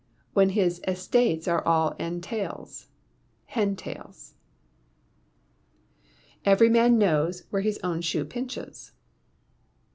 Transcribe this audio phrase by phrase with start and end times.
[0.33, 2.87] When his estates are all entails
[3.45, 4.33] (hen tails).
[6.43, 8.93] [EVERY MAN KNOWS WHERE HIS OWN SHOE PINCHES.